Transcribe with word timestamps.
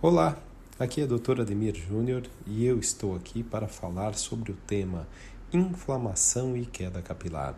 Olá, 0.00 0.38
aqui 0.78 1.00
é 1.00 1.04
o 1.04 1.18
Dr. 1.18 1.40
Ademir 1.40 1.74
Júnior 1.74 2.22
e 2.46 2.64
eu 2.64 2.78
estou 2.78 3.16
aqui 3.16 3.42
para 3.42 3.66
falar 3.66 4.14
sobre 4.14 4.52
o 4.52 4.54
tema 4.54 5.08
inflamação 5.52 6.56
e 6.56 6.64
queda 6.64 7.02
capilar. 7.02 7.56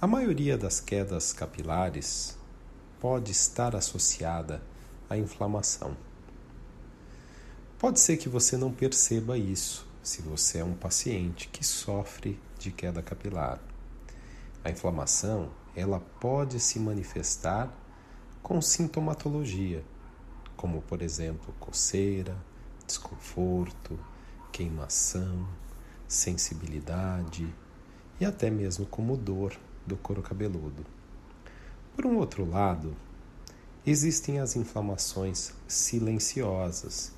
A 0.00 0.06
maioria 0.06 0.56
das 0.56 0.80
quedas 0.80 1.34
capilares 1.34 2.34
pode 2.98 3.30
estar 3.30 3.76
associada 3.76 4.62
à 5.10 5.18
inflamação. 5.18 5.94
Pode 7.78 8.00
ser 8.00 8.16
que 8.16 8.30
você 8.30 8.56
não 8.56 8.72
perceba 8.72 9.36
isso 9.36 9.86
se 10.02 10.22
você 10.22 10.60
é 10.60 10.64
um 10.64 10.72
paciente 10.72 11.50
que 11.50 11.62
sofre 11.62 12.40
de 12.58 12.70
queda 12.72 13.02
capilar. 13.02 13.60
A 14.64 14.70
inflamação, 14.70 15.50
ela 15.76 16.00
pode 16.00 16.58
se 16.58 16.78
manifestar 16.78 17.70
com 18.42 18.62
sintomatologia 18.62 19.84
como 20.58 20.82
por 20.82 21.02
exemplo 21.02 21.54
coceira, 21.60 22.36
desconforto, 22.84 23.98
queimação, 24.52 25.48
sensibilidade 26.08 27.48
e 28.20 28.24
até 28.24 28.50
mesmo 28.50 28.84
como 28.84 29.16
dor 29.16 29.56
do 29.86 29.96
couro 29.96 30.20
cabeludo. 30.20 30.84
Por 31.94 32.04
um 32.04 32.16
outro 32.16 32.44
lado, 32.44 32.96
existem 33.86 34.40
as 34.40 34.56
inflamações 34.56 35.52
silenciosas, 35.68 37.12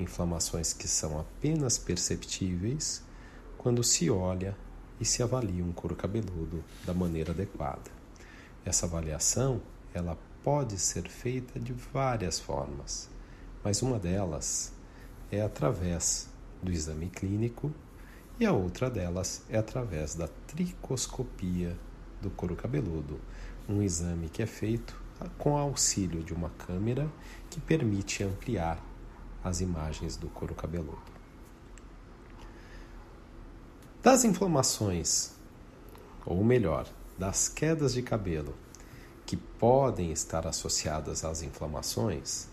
inflamações 0.00 0.72
que 0.72 0.88
são 0.88 1.20
apenas 1.20 1.76
perceptíveis 1.76 3.02
quando 3.58 3.84
se 3.84 4.08
olha 4.08 4.56
e 4.98 5.04
se 5.04 5.22
avalia 5.22 5.62
um 5.62 5.72
couro 5.72 5.94
cabeludo 5.94 6.64
da 6.86 6.94
maneira 6.94 7.32
adequada. 7.32 7.90
Essa 8.64 8.86
avaliação, 8.86 9.60
ela 9.92 10.16
pode 10.46 10.78
ser 10.78 11.08
feita 11.08 11.58
de 11.58 11.72
várias 11.72 12.38
formas, 12.38 13.10
mas 13.64 13.82
uma 13.82 13.98
delas 13.98 14.72
é 15.28 15.42
através 15.42 16.28
do 16.62 16.70
exame 16.70 17.08
clínico 17.08 17.72
e 18.38 18.46
a 18.46 18.52
outra 18.52 18.88
delas 18.88 19.42
é 19.50 19.58
através 19.58 20.14
da 20.14 20.28
tricoscopia 20.46 21.76
do 22.22 22.30
couro 22.30 22.54
cabeludo, 22.54 23.20
um 23.68 23.82
exame 23.82 24.28
que 24.28 24.40
é 24.40 24.46
feito 24.46 24.96
com 25.36 25.56
auxílio 25.56 26.22
de 26.22 26.32
uma 26.32 26.50
câmera 26.50 27.10
que 27.50 27.60
permite 27.60 28.22
ampliar 28.22 28.80
as 29.42 29.60
imagens 29.60 30.16
do 30.16 30.28
couro 30.28 30.54
cabeludo. 30.54 31.02
Das 34.00 34.24
inflamações, 34.24 35.32
ou 36.24 36.44
melhor, 36.44 36.86
das 37.18 37.48
quedas 37.48 37.92
de 37.92 38.02
cabelo 38.02 38.54
que 39.26 39.36
podem 39.36 40.12
estar 40.12 40.46
associadas 40.46 41.24
às 41.24 41.42
inflamações, 41.42 42.46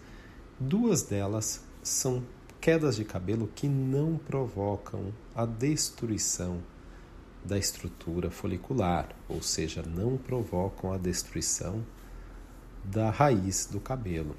duas 0.59 1.03
delas 1.03 1.61
são 1.83 2.23
quedas 2.59 2.95
de 2.95 3.05
cabelo 3.05 3.47
que 3.53 3.67
não 3.67 4.17
provocam 4.17 5.13
a 5.35 5.45
destruição 5.45 6.61
da 7.45 7.57
estrutura 7.57 8.31
folicular, 8.31 9.09
ou 9.29 9.41
seja, 9.41 9.83
não 9.83 10.17
provocam 10.17 10.91
a 10.91 10.97
destruição 10.97 11.85
da 12.83 13.11
raiz 13.11 13.65
do 13.65 13.79
cabelo. 13.79 14.35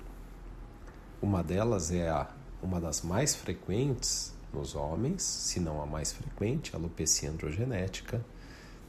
Uma 1.23 1.43
delas 1.43 1.93
é 1.93 2.09
a, 2.09 2.29
uma 2.63 2.81
das 2.81 3.03
mais 3.03 3.35
frequentes 3.35 4.33
nos 4.53 4.75
homens, 4.75 5.23
se 5.23 5.61
não 5.61 5.83
a 5.83 5.87
mais 5.87 6.13
frequente, 6.13 6.75
a 6.75 6.79
alopecia 6.79 7.31
androgenética. 7.31 8.25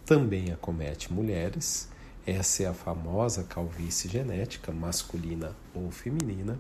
Também 0.06 0.52
acomete 0.52 1.12
mulheres 1.12 1.90
essa 2.26 2.64
é 2.64 2.66
a 2.66 2.74
famosa 2.74 3.44
calvície 3.44 4.10
genética, 4.10 4.72
masculina 4.72 5.56
ou 5.74 5.92
feminina. 5.92 6.60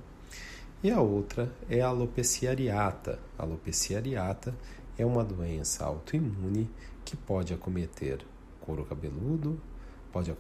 E 0.83 0.91
a 0.91 1.01
outra 1.01 1.51
é 1.69 1.81
a 1.81 1.87
alopecia 1.87 2.51
areata. 2.51 3.19
A 3.37 3.43
alopecia 3.43 3.97
areata 3.97 4.53
é 4.97 5.05
uma 5.05 5.23
doença 5.23 5.83
autoimune 5.83 6.69
que 7.03 7.17
pode 7.17 7.53
acometer 7.53 8.25
couro 8.65 8.83
cabeludo, 8.83 9.61
pode 10.11 10.31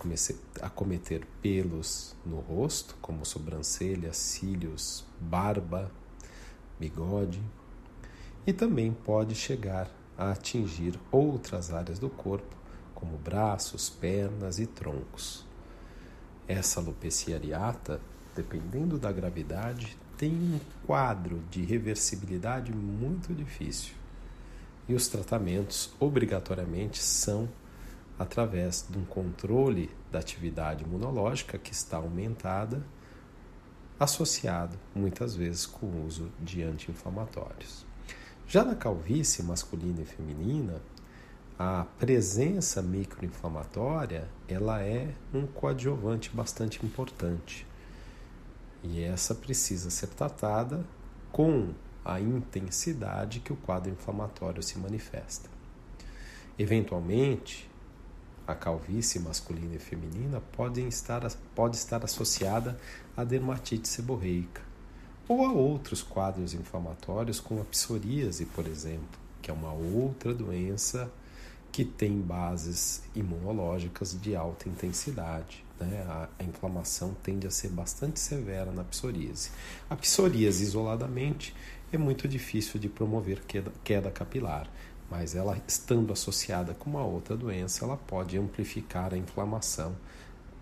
acometer, 0.61 1.27
pelos 1.41 2.15
no 2.25 2.39
rosto, 2.39 2.95
como 3.01 3.25
sobrancelha, 3.25 4.13
cílios, 4.13 5.05
barba, 5.19 5.91
bigode, 6.79 7.41
e 8.47 8.53
também 8.53 8.91
pode 8.91 9.35
chegar 9.35 9.89
a 10.17 10.31
atingir 10.31 10.99
outras 11.11 11.73
áreas 11.73 11.99
do 11.99 12.09
corpo, 12.09 12.55
como 12.95 13.17
braços, 13.17 13.89
pernas 13.89 14.57
e 14.57 14.65
troncos. 14.65 15.45
Essa 16.47 16.79
alopecia 16.79 17.35
areata, 17.35 18.01
dependendo 18.35 18.97
da 18.97 19.11
gravidade, 19.11 19.97
tem 20.17 20.31
um 20.31 20.59
quadro 20.87 21.43
de 21.51 21.63
reversibilidade 21.63 22.71
muito 22.71 23.33
difícil. 23.33 23.93
E 24.87 24.93
os 24.93 25.07
tratamentos, 25.07 25.93
obrigatoriamente, 25.99 27.03
são 27.03 27.49
através 28.17 28.85
de 28.89 28.97
um 28.97 29.03
controle 29.03 29.91
da 30.11 30.19
atividade 30.19 30.83
imunológica 30.83 31.57
que 31.57 31.73
está 31.73 31.97
aumentada, 31.97 32.81
associado 33.99 34.77
muitas 34.93 35.35
vezes 35.35 35.65
com 35.65 35.85
o 35.85 36.05
uso 36.05 36.31
de 36.39 36.63
anti-inflamatórios. 36.63 37.85
Já 38.47 38.63
na 38.63 38.75
calvície 38.75 39.43
masculina 39.43 40.01
e 40.01 40.05
feminina, 40.05 40.81
a 41.57 41.85
presença 41.97 42.81
microinflamatória 42.81 44.27
ela 44.47 44.81
é 44.81 45.13
um 45.33 45.47
coadjuvante 45.47 46.29
bastante 46.29 46.85
importante 46.85 47.65
e 48.83 49.01
essa 49.01 49.33
precisa 49.33 49.89
ser 49.89 50.07
tratada 50.07 50.85
com 51.31 51.69
a 52.03 52.19
intensidade 52.19 53.39
que 53.39 53.53
o 53.53 53.55
quadro 53.55 53.89
inflamatório 53.89 54.61
se 54.61 54.77
manifesta. 54.77 55.49
Eventualmente, 56.59 57.69
a 58.45 58.53
calvície 58.53 59.19
masculina 59.19 59.75
e 59.75 59.79
feminina 59.79 60.41
pode 60.51 60.85
estar, 60.87 61.27
pode 61.55 61.77
estar 61.77 62.03
associada 62.03 62.77
à 63.17 63.23
dermatite 63.23 63.87
seborreica 63.87 64.61
ou 65.27 65.45
a 65.45 65.51
outros 65.51 66.03
quadros 66.03 66.53
inflamatórios, 66.53 67.39
como 67.39 67.61
a 67.61 67.65
psoríase, 67.65 68.45
por 68.45 68.67
exemplo, 68.67 69.19
que 69.41 69.49
é 69.49 69.53
uma 69.53 69.73
outra 69.73 70.33
doença 70.33 71.11
que 71.75 71.83
tem 71.83 72.21
bases 72.21 73.03
imunológicas 73.13 74.17
de 74.21 74.33
alta 74.33 74.69
intensidade. 74.69 75.65
Né? 75.77 76.05
A, 76.07 76.29
a, 76.39 76.43
inflamação 76.45 77.13
tende 77.21 77.45
a 77.45 77.51
ser 77.51 77.67
bastante 77.67 78.17
severa 78.17 78.71
na 78.71 78.85
psoríase. 78.85 79.51
A 79.89 79.95
psoríase, 79.97 80.63
isoladamente, 80.63 81.53
é 81.91 81.97
muito 81.97 82.29
difícil 82.29 82.79
de 82.79 82.87
promover 82.87 83.41
queda, 83.41 83.73
queda 83.83 84.09
capilar, 84.09 84.69
mas 85.11 85.35
ela 85.35 85.61
estando 85.67 86.13
associada 86.13 86.73
com 86.73 86.91
uma 86.91 87.03
outra 87.03 87.35
doença, 87.35 87.83
ela 87.83 87.97
pode 87.97 88.37
amplificar 88.37 89.13
a 89.13 89.17
inflamação 89.17 89.97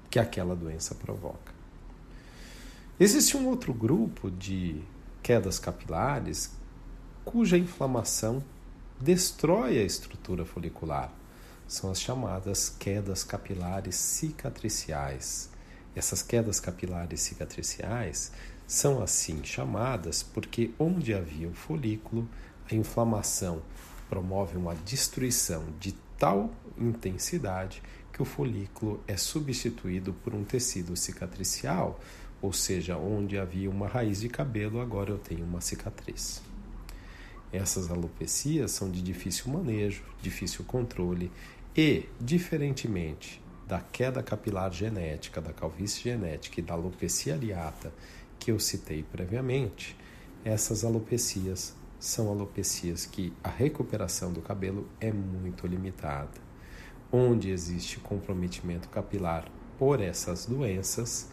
que 0.09 0.17
aquela 0.17 0.55
doença 0.55 0.95
provoca. 0.95 1.53
Existe 2.99 3.37
um 3.37 3.45
outro 3.49 3.71
grupo 3.71 4.31
de 4.31 4.81
quedas 5.21 5.59
capilares 5.59 6.49
cuja 7.23 7.55
inflamação 7.55 8.43
destrói 8.99 9.77
a 9.77 9.83
estrutura 9.83 10.45
folicular. 10.45 11.11
São 11.67 11.91
as 11.91 11.99
chamadas 11.99 12.69
quedas 12.69 13.23
capilares 13.23 13.95
cicatriciais. 13.95 15.49
Essas 15.95 16.21
quedas 16.21 16.59
capilares 16.59 17.21
cicatriciais 17.21 18.31
são 18.67 19.01
assim 19.01 19.43
chamadas 19.43 20.23
porque 20.23 20.71
onde 20.79 21.13
havia 21.13 21.47
o 21.47 21.53
folículo, 21.53 22.27
a 22.69 22.75
inflamação 22.75 23.61
promove 24.09 24.57
uma 24.57 24.75
destruição 24.75 25.65
de 25.79 25.93
tal 26.17 26.51
intensidade 26.77 27.81
que 28.11 28.21
o 28.21 28.25
folículo 28.25 29.03
é 29.07 29.17
substituído 29.17 30.13
por 30.13 30.33
um 30.33 30.43
tecido 30.43 30.95
cicatricial, 30.95 31.99
ou 32.41 32.53
seja, 32.53 32.95
onde 32.95 33.37
havia 33.37 33.69
uma 33.69 33.87
raiz 33.87 34.21
de 34.21 34.29
cabelo, 34.29 34.79
agora 34.79 35.09
eu 35.09 35.17
tenho 35.17 35.43
uma 35.43 35.61
cicatriz. 35.61 36.41
Essas 37.53 37.91
alopecias 37.91 38.71
são 38.71 38.89
de 38.89 38.99
difícil 38.99 39.53
manejo, 39.53 40.03
difícil 40.19 40.65
controle 40.65 41.31
e, 41.77 42.09
diferentemente 42.19 43.39
da 43.67 43.79
queda 43.79 44.23
capilar 44.23 44.73
genética, 44.73 45.39
da 45.39 45.53
calvície 45.53 46.01
genética 46.03 46.59
e 46.59 46.63
da 46.63 46.73
alopecia 46.73 47.35
areata 47.35 47.93
que 48.39 48.51
eu 48.51 48.59
citei 48.59 49.03
previamente, 49.03 49.95
essas 50.43 50.83
alopecias 50.83 51.75
são 51.99 52.27
alopecias 52.27 53.05
que 53.05 53.31
a 53.43 53.49
recuperação 53.49 54.33
do 54.33 54.41
cabelo 54.41 54.89
é 54.99 55.13
muito 55.13 55.67
limitada. 55.67 56.41
Onde 57.11 57.51
existe 57.51 57.99
comprometimento 57.99 58.89
capilar 58.89 59.47
por 59.77 60.01
essas 60.01 60.47
doenças, 60.47 61.29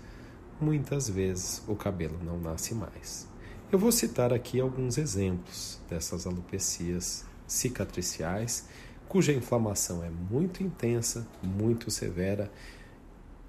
muitas 0.60 1.08
vezes 1.08 1.62
o 1.66 1.74
cabelo 1.74 2.20
não 2.22 2.38
nasce 2.38 2.74
mais. 2.74 3.26
Eu 3.72 3.78
vou 3.78 3.92
citar 3.92 4.32
aqui 4.32 4.58
alguns 4.58 4.98
exemplos 4.98 5.78
dessas 5.88 6.26
alopecias 6.26 7.24
cicatriciais, 7.46 8.68
cuja 9.08 9.32
inflamação 9.32 10.02
é 10.02 10.10
muito 10.10 10.60
intensa, 10.60 11.24
muito 11.40 11.88
severa 11.88 12.50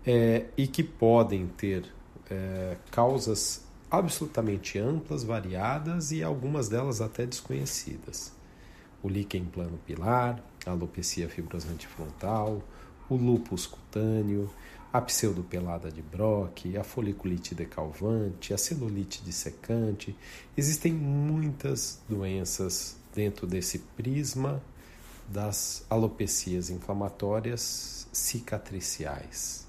é, 0.06 0.46
e 0.56 0.68
que 0.68 0.84
podem 0.84 1.48
ter 1.48 1.92
é, 2.30 2.78
causas 2.92 3.66
absolutamente 3.90 4.78
amplas, 4.78 5.24
variadas 5.24 6.12
e 6.12 6.22
algumas 6.22 6.70
delas 6.70 7.02
até 7.02 7.26
desconhecidas. 7.26 8.32
O 9.02 9.10
líquen 9.10 9.46
plano 9.46 9.80
pilar, 9.88 10.40
a 10.68 10.70
alopecia 10.70 11.28
fibrosante 11.30 11.88
frontal, 11.88 12.62
o 13.10 13.16
lúpus 13.16 13.66
cutâneo, 13.66 14.52
a 14.94 15.00
pseudopelada 15.00 15.90
de 15.90 16.02
Brock, 16.02 16.76
a 16.78 16.84
foliculite 16.84 17.56
decalvante, 17.56 18.54
a 18.54 18.58
celulite 18.58 19.24
dissecante. 19.24 20.16
Existem 20.58 20.92
muitas 20.94 22.02
doenças 22.10 22.98
dentro 23.16 23.48
desse 23.48 23.80
prisma 23.80 24.62
das 25.30 25.86
alopecias 25.90 26.70
inflamatórias 26.70 28.08
cicatriciais. 28.12 29.66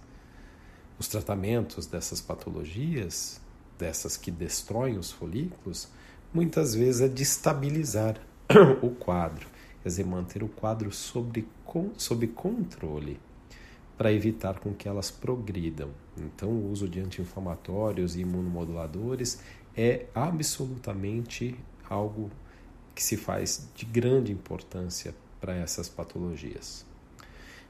Os 0.99 1.07
tratamentos 1.07 1.87
dessas 1.87 2.21
patologias, 2.21 3.41
dessas 3.79 4.17
que 4.17 4.31
destroem 4.31 4.99
os 4.99 5.13
folículos, 5.13 5.89
muitas 6.35 6.75
vezes 6.75 7.03
é 7.03 7.09
de 7.09 7.23
estabilizar 7.23 8.21
o 8.83 8.91
quadro, 8.91 9.47
quer 9.83 9.89
dizer, 9.89 10.05
manter 10.05 10.43
o 10.43 10.49
quadro 10.49 10.91
sob, 10.91 11.47
sob 11.97 12.27
controle 12.29 13.21
para 13.97 14.13
evitar 14.13 14.59
com 14.59 14.73
que 14.75 14.89
elas 14.89 15.11
progridam. 15.11 15.91
Então, 16.17 16.49
o 16.49 16.71
uso 16.71 16.89
de 16.89 17.01
anti-inflamatórios 17.01 18.17
e 18.17 18.21
imunomoduladores 18.21 19.41
é 19.77 20.07
absolutamente 20.15 21.57
algo 21.89 22.31
que 22.95 23.03
se 23.03 23.17
faz 23.17 23.69
de 23.75 23.85
grande 23.85 24.33
importância 24.33 25.15
para 25.41 25.55
essas 25.55 25.89
patologias. 25.89 26.85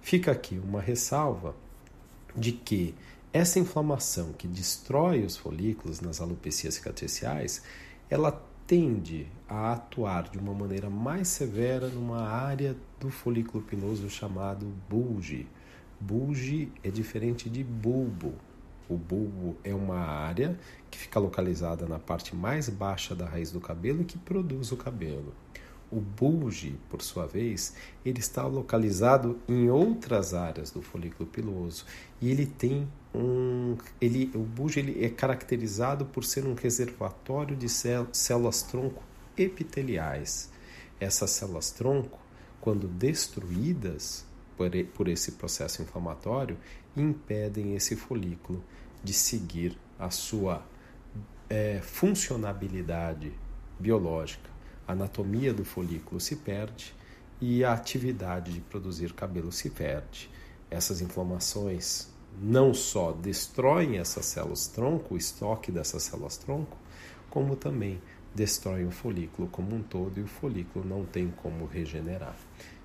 Fica 0.00 0.32
aqui 0.32 0.58
uma 0.58 0.80
ressalva 0.80 1.54
de 2.36 2.52
que 2.52 2.94
essa 3.32 3.58
inflamação 3.58 4.32
que 4.32 4.46
destrói 4.46 5.24
os 5.24 5.36
folículos 5.36 6.00
nas 6.00 6.20
alopecias 6.20 6.74
cicatriciais, 6.74 7.62
ela 8.10 8.44
tende 8.66 9.26
a 9.48 9.72
atuar 9.72 10.28
de 10.28 10.38
uma 10.38 10.52
maneira 10.52 10.90
mais 10.90 11.28
severa 11.28 11.88
numa 11.88 12.28
área 12.28 12.76
do 13.00 13.10
folículo 13.10 13.62
piloso 13.62 14.08
chamado 14.10 14.66
bulge. 14.88 15.46
Bulge 16.04 16.72
é 16.82 16.90
diferente 16.90 17.48
de 17.48 17.62
bulbo. 17.62 18.34
O 18.88 18.96
bulbo 18.96 19.56
é 19.62 19.72
uma 19.72 20.00
área 20.00 20.58
que 20.90 20.98
fica 20.98 21.20
localizada 21.20 21.86
na 21.86 22.00
parte 22.00 22.34
mais 22.34 22.68
baixa 22.68 23.14
da 23.14 23.24
raiz 23.24 23.52
do 23.52 23.60
cabelo 23.60 24.02
e 24.02 24.04
que 24.04 24.18
produz 24.18 24.72
o 24.72 24.76
cabelo. 24.76 25.32
O 25.92 26.00
bulge, 26.00 26.76
por 26.90 27.00
sua 27.02 27.24
vez, 27.28 27.76
ele 28.04 28.18
está 28.18 28.44
localizado 28.44 29.38
em 29.48 29.70
outras 29.70 30.34
áreas 30.34 30.72
do 30.72 30.82
folículo 30.82 31.28
piloso 31.28 31.84
e 32.20 32.32
ele 32.32 32.46
tem 32.46 32.88
um, 33.14 33.76
ele, 34.00 34.28
o 34.34 34.40
bulge 34.40 34.80
ele 34.80 35.04
é 35.04 35.08
caracterizado 35.08 36.04
por 36.06 36.24
ser 36.24 36.44
um 36.44 36.54
reservatório 36.54 37.54
de 37.54 37.68
células 37.68 38.62
tronco 38.64 39.04
epiteliais. 39.38 40.50
Essas 40.98 41.30
células 41.30 41.70
tronco, 41.70 42.18
quando 42.60 42.88
destruídas 42.88 44.26
por, 44.94 45.08
esse 45.08 45.32
processo 45.32 45.82
inflamatório, 45.82 46.58
impedem 46.96 47.74
esse 47.74 47.96
folículo 47.96 48.62
de 49.02 49.12
seguir 49.12 49.78
a 49.98 50.10
sua 50.10 50.64
é, 51.48 51.80
funcionabilidade 51.82 53.32
biológica 53.78 54.52
a 54.86 54.92
anatomia 54.92 55.54
do 55.54 55.64
folículo 55.64 56.20
se 56.20 56.36
perde 56.36 56.94
e 57.40 57.64
a 57.64 57.72
atividade 57.72 58.52
de 58.52 58.60
produzir 58.60 59.12
cabelo 59.12 59.52
se 59.52 59.70
perde. 59.70 60.28
Essas 60.70 61.00
inflamações 61.00 62.08
não 62.40 62.72
só 62.74 63.12
destroem 63.12 63.98
essas 63.98 64.26
células 64.26 64.66
tronco, 64.66 65.14
o 65.14 65.16
estoque 65.16 65.70
dessas 65.70 66.02
células 66.02 66.36
tronco, 66.36 66.76
como 67.30 67.56
também 67.56 68.00
destroem 68.34 68.86
o 68.86 68.90
folículo 68.90 69.48
como 69.48 69.76
um 69.76 69.82
todo 69.82 70.18
e 70.18 70.22
o 70.22 70.26
folículo 70.26 70.84
não 70.84 71.04
tem 71.04 71.30
como 71.42 71.66
regenerar. 71.66 72.36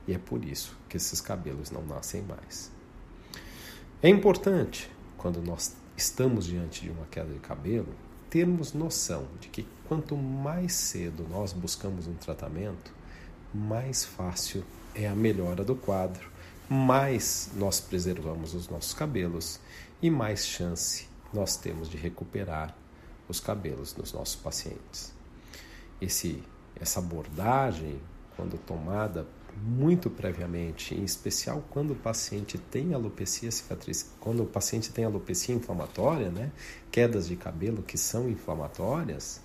E 0.07 0.13
é 0.13 0.17
por 0.17 0.43
isso 0.45 0.75
que 0.87 0.97
esses 0.97 1.19
cabelos 1.19 1.69
não 1.69 1.85
nascem 1.85 2.21
mais. 2.21 2.71
É 4.01 4.09
importante, 4.09 4.89
quando 5.17 5.41
nós 5.41 5.75
estamos 5.97 6.45
diante 6.45 6.81
de 6.81 6.89
uma 6.89 7.05
queda 7.07 7.33
de 7.33 7.39
cabelo, 7.39 7.93
termos 8.29 8.73
noção 8.73 9.27
de 9.39 9.49
que 9.49 9.67
quanto 9.87 10.15
mais 10.15 10.73
cedo 10.73 11.27
nós 11.29 11.51
buscamos 11.51 12.07
um 12.07 12.13
tratamento, 12.13 12.93
mais 13.53 14.05
fácil 14.05 14.63
é 14.93 15.07
a 15.07 15.15
melhora 15.15 15.63
do 15.63 15.75
quadro, 15.75 16.29
mais 16.69 17.49
nós 17.55 17.79
preservamos 17.79 18.53
os 18.53 18.69
nossos 18.69 18.93
cabelos 18.93 19.59
e 20.01 20.09
mais 20.09 20.45
chance 20.45 21.07
nós 21.33 21.57
temos 21.57 21.89
de 21.89 21.97
recuperar 21.97 22.75
os 23.27 23.39
cabelos 23.39 23.93
dos 23.93 24.13
nossos 24.13 24.35
pacientes. 24.35 25.13
Esse, 25.99 26.43
essa 26.79 26.99
abordagem, 26.99 27.99
quando 28.35 28.57
tomada 28.59 29.25
muito 29.63 30.09
previamente, 30.09 30.93
em 30.93 31.03
especial 31.03 31.63
quando 31.69 31.91
o 31.91 31.95
paciente 31.95 32.57
tem 32.57 32.93
alopecia 32.93 33.51
cicatriz, 33.51 34.11
quando 34.19 34.43
o 34.43 34.45
paciente 34.45 34.91
tem 34.91 35.05
alopecia 35.05 35.55
inflamatória, 35.55 36.29
né, 36.29 36.51
quedas 36.91 37.27
de 37.27 37.35
cabelo 37.35 37.81
que 37.81 37.97
são 37.97 38.29
inflamatórias, 38.29 39.41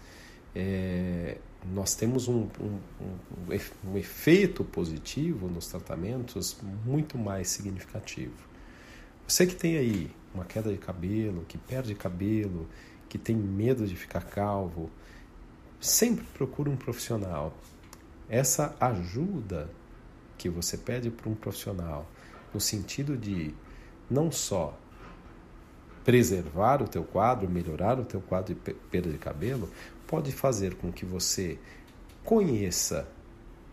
é, 0.55 1.39
nós 1.73 1.95
temos 1.95 2.29
um, 2.29 2.49
um, 2.61 2.79
um, 3.01 3.91
um 3.93 3.97
efeito 3.97 4.65
positivo 4.65 5.49
nos 5.49 5.69
tratamentos 5.69 6.57
muito 6.85 7.17
mais 7.17 7.49
significativo. 7.49 8.35
Você 9.27 9.47
que 9.47 9.55
tem 9.55 9.77
aí 9.77 10.11
uma 10.35 10.45
queda 10.45 10.71
de 10.71 10.79
cabelo, 10.79 11.45
que 11.47 11.57
perde 11.57 11.95
cabelo, 11.95 12.69
que 13.09 13.19
tem 13.19 13.37
medo 13.37 13.87
de 13.87 13.95
ficar 13.95 14.25
calvo, 14.25 14.91
sempre 15.81 16.25
procure 16.35 16.69
um 16.69 16.77
profissional. 16.77 17.57
Essa 18.29 18.75
ajuda 18.81 19.71
que 20.43 20.49
você 20.49 20.77
pede 20.77 21.09
para 21.09 21.31
um 21.31 21.37
profissional, 21.37 22.05
no 22.53 22.61
sentido 22.61 23.17
de 23.17 23.55
não 24.11 24.33
só 24.33 24.77
preservar 26.05 26.83
o 26.83 26.89
teu 26.89 27.05
quadro, 27.05 27.49
melhorar 27.49 28.01
o 28.01 28.05
teu 28.05 28.21
quadro 28.21 28.53
de 28.53 28.75
perda 28.91 29.09
de 29.09 29.19
cabelo, 29.19 29.71
pode 30.05 30.33
fazer 30.33 30.75
com 30.75 30.91
que 30.91 31.05
você 31.05 31.61
conheça 32.25 33.07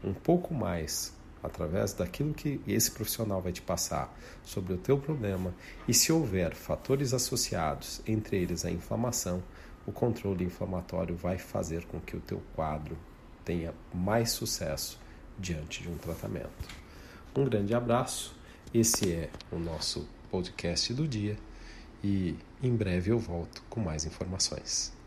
um 0.03 0.13
pouco 0.13 0.53
mais 0.53 1.11
através 1.41 1.91
daquilo 1.93 2.35
que 2.35 2.61
esse 2.67 2.91
profissional 2.91 3.41
vai 3.41 3.51
te 3.51 3.63
passar 3.63 4.15
sobre 4.43 4.73
o 4.73 4.77
teu 4.77 4.99
problema 4.99 5.55
e 5.87 5.93
se 5.93 6.11
houver 6.11 6.53
fatores 6.53 7.15
associados, 7.15 7.99
entre 8.05 8.37
eles 8.37 8.63
a 8.63 8.69
inflamação, 8.69 9.41
o 9.87 9.91
controle 9.91 10.45
inflamatório 10.45 11.15
vai 11.15 11.39
fazer 11.39 11.83
com 11.85 11.99
que 11.99 12.15
o 12.15 12.21
teu 12.21 12.43
quadro 12.55 12.95
tenha 13.43 13.73
mais 13.91 14.29
sucesso 14.29 14.99
diante 15.39 15.81
de 15.81 15.89
um 15.89 15.97
tratamento. 15.97 16.49
Um 17.35 17.45
grande 17.45 17.73
abraço. 17.73 18.35
Esse 18.73 19.11
é 19.11 19.29
o 19.51 19.57
nosso 19.57 20.07
podcast 20.29 20.93
do 20.93 21.07
dia 21.07 21.37
e 22.03 22.35
em 22.61 22.75
breve 22.75 23.11
eu 23.11 23.17
volto 23.17 23.63
com 23.69 23.79
mais 23.79 24.05
informações. 24.05 24.98